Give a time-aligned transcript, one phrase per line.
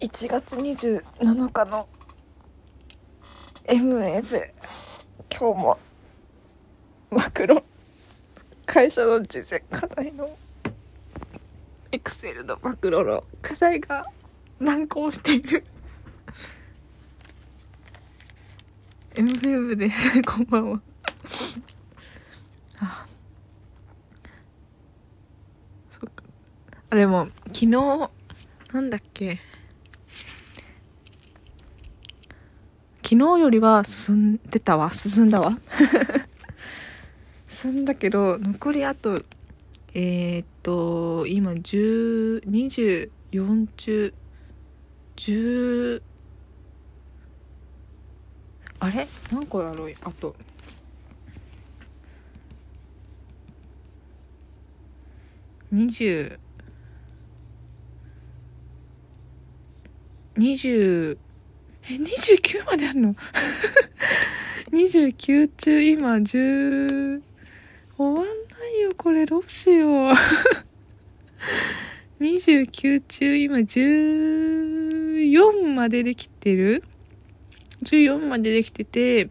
[0.00, 1.02] 1月27
[1.52, 1.88] 日の
[3.64, 4.50] MF
[5.28, 5.78] 今日も
[7.10, 7.64] マクロ
[8.64, 10.30] 会社の事前課題の
[11.90, 14.06] エクセルのマクロの課題が
[14.60, 15.64] 難航している。
[19.14, 20.80] MF ですこんばんは。
[22.78, 23.04] あ。
[25.90, 26.22] そっか。
[26.90, 27.66] あでも昨日
[28.72, 29.40] なんだっけ。
[33.10, 34.90] 昨日よりは進んでたわ。
[34.90, 35.58] 進んだわ。
[37.48, 39.22] 進んだけど残りあと
[39.94, 44.12] えー、っと今1024中
[45.16, 46.02] 10
[48.78, 49.08] あれ？
[49.32, 50.36] 何個だろうあと。
[55.72, 56.38] 20
[60.36, 61.16] 20
[61.90, 63.14] え29まであんの？
[64.72, 67.22] 29中今10
[67.96, 68.32] 終わんな
[68.76, 69.24] いよこれ。
[69.26, 70.12] どうしよう。
[72.20, 76.82] 29中今14までできてる
[77.84, 79.28] ？14までできてて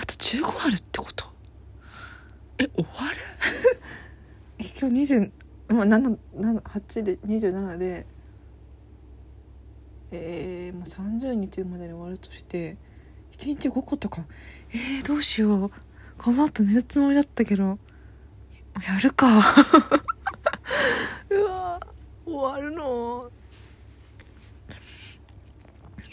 [0.00, 1.26] あと15あるってこと？
[2.58, 3.16] え終わる？
[4.80, 5.30] 今日20
[5.68, 6.16] もう7
[6.62, 8.06] 8で27で
[10.10, 12.76] えー、もう30日までに終わるとして
[13.32, 14.24] 1日5個とか
[14.72, 15.70] えー、どうしよう。
[16.18, 17.78] この後寝るつもりだったけど
[18.86, 19.28] やるか。
[21.30, 21.80] うわ
[22.24, 23.30] 終わるの。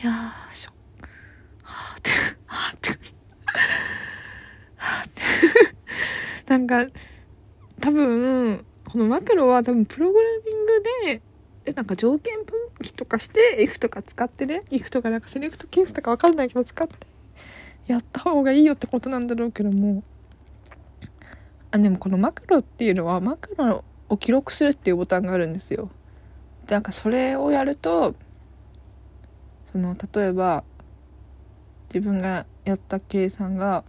[0.02, 0.72] いやーしょ。
[1.64, 2.10] はあって
[2.46, 2.92] はあって。
[4.76, 5.22] はあって。
[6.50, 6.86] なんか
[7.80, 11.22] 多分このマクロは多分プログラミングで
[11.66, 16.96] でなんか条件分岐とかして if とか使ってね if とかなんかセレクトケースとかわかんないけど使って
[17.88, 20.04] やった方がいいよってことなんだろうけども。
[21.72, 25.90] あでもこのマクロっていうのはマクロを記録するっていうボタンがあるんですよ。
[26.68, 28.14] でなんかそれをやると
[29.72, 30.64] その例えば
[31.92, 33.84] 自分がやった計算が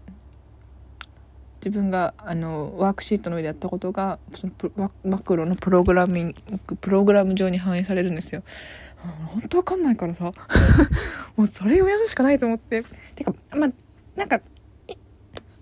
[1.64, 6.34] 自分があのワークシートの上でやったことがそのマクロのプログラミン
[6.66, 8.42] グプログラム上に反映されるんですよ。
[9.28, 10.30] 本当わかんないからさ。
[11.36, 12.84] もうそれをやるしかないと思って。
[13.14, 13.70] てかまあ
[14.14, 14.42] なんか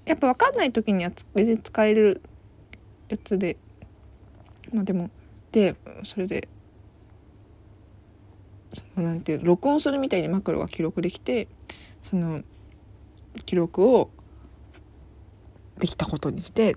[0.04, 2.20] やっぱ分かんない時には全然使える
[3.08, 3.56] やつで。
[4.72, 5.08] まあでも
[5.52, 6.48] でそれで
[8.72, 11.46] そのなんていう録音するみたいにマクロが記録できて
[12.02, 12.42] その
[13.46, 14.10] 記録を
[15.82, 16.76] できたことにして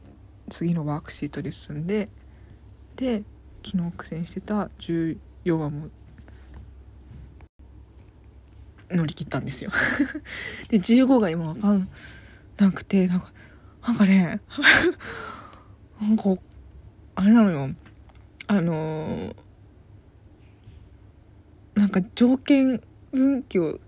[0.50, 2.10] 次のワークシートに進んで
[2.96, 3.22] で
[3.64, 5.18] 昨日苦戦してた14
[5.54, 5.90] 話も
[8.90, 9.70] 乗り切ったんですよ。
[10.70, 11.88] で15が今分かん
[12.58, 13.32] なくてなんか
[13.86, 14.42] なんかね
[16.02, 16.24] なんか
[17.14, 17.70] あれなのよ。
[18.48, 19.36] あのー、
[21.76, 23.80] なんか条件分岐を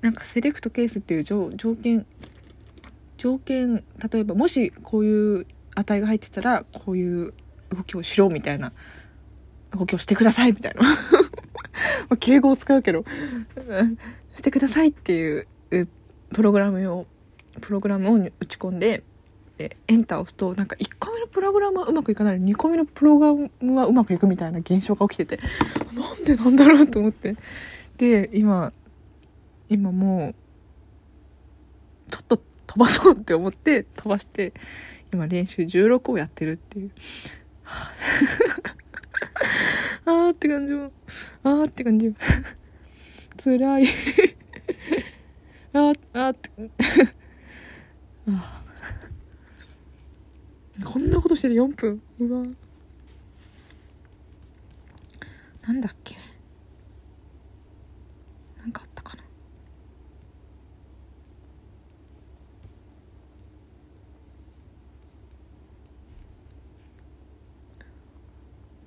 [0.00, 2.06] なんかセレクトケースっていう条条件
[3.22, 5.46] 条件例えばもしこういう
[5.76, 7.32] 値が入ってたらこういう
[7.70, 8.72] 動きをしろみたいな。
[9.70, 10.82] 動きをしてくださいみたいな。
[12.18, 13.04] 敬語を使うけど。
[14.36, 15.46] してくださいっていう
[16.34, 17.06] プログラムを
[17.60, 19.04] プログラムを打ち込んで
[19.56, 25.38] でエンターを押すとなんか1個目のプログラムはうまくいかないの2個目のプログラムはうまくいくみたいな現象が起きてて
[25.94, 27.36] なんでなんだろうと思って。
[27.98, 28.72] で今
[29.68, 30.41] 今もう
[32.72, 34.54] 飛ばそうって思って飛ばして
[35.12, 36.90] 今練習16をやってるっていう。
[40.06, 40.90] あーって感じも
[41.44, 42.14] あーって感じも。
[43.36, 43.86] 辛い。
[45.74, 46.50] あーあーって。
[48.30, 48.62] あ
[50.82, 52.02] こんなことしてる4分。
[52.20, 52.46] うわ
[55.66, 56.16] なんだっけ
[58.58, 59.22] なんかあったかな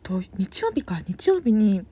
[0.05, 1.83] と日曜日か日曜日に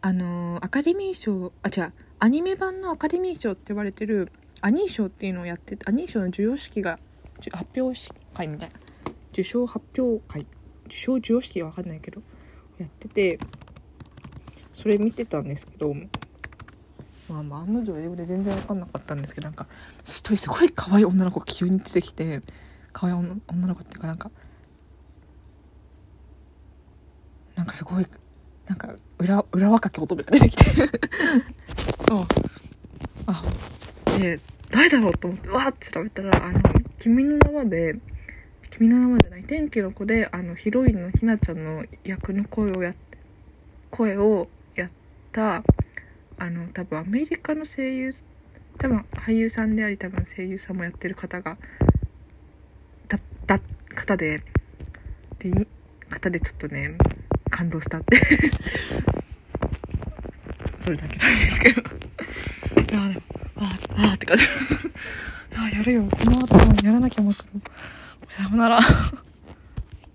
[0.00, 4.30] あの、アカデミー賞あ違うアニメ版のアカデミー賞って言われてる
[4.60, 7.00] アニー賞っていうのをやっててアニー賞の授与式が
[7.50, 7.98] 発表
[8.32, 8.76] 会みたいな。
[9.32, 10.46] 受賞発表会。
[10.86, 12.22] 受賞授与式は分かんないけど
[12.78, 13.40] やってて
[14.72, 15.92] それ見てたんですけど
[17.28, 19.66] まあまあ案の定英語で全然分かんなかったんですけどなんか
[20.04, 22.42] 一人すごい可愛い女の子が急に出てきて
[22.92, 24.30] 可愛い女の子っていうかなんか
[27.66, 28.06] なんかすごい
[28.66, 30.64] なんか裏裏若き乙女が出てきて。
[32.10, 32.26] あ
[33.26, 34.40] あで
[34.70, 36.60] 誰だろうと思ってわーって調べたらあの
[36.98, 37.96] 「君の名は」で
[38.70, 42.94] 「君の名は」じゃない「天気の子で」あのヒロインのひなちゃんの役の声をやっ
[43.90, 44.90] 声をやっ
[45.32, 45.62] た
[46.38, 48.12] あの多分アメリカの声優
[48.78, 51.56] 多分俳優さんであり多分声優さんもやってる方が
[53.08, 53.60] だった
[53.94, 54.42] 方で
[55.38, 55.52] でい
[56.10, 56.96] 方でちょっとね
[57.56, 58.20] 感動したって。
[60.84, 61.80] それだけなんですけど。
[61.80, 63.22] いやでも
[63.56, 64.44] あああって感じ。
[64.44, 64.46] い
[65.54, 66.02] ややるよ。
[66.02, 66.54] この後
[66.84, 67.44] やらなきゃもうさ
[68.42, 68.78] よなら。